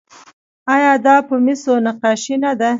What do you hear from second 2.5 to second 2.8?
ده؟